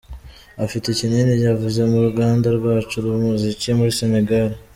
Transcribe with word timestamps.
Afite 0.65 0.87
kinini 0.99 1.33
avuze 1.55 1.81
mu 1.91 1.97
ruganda 2.05 2.47
rwacu 2.57 2.95
rw’umuziki 3.05 3.67
muri 3.77 3.91
Senegal…. 3.99 4.49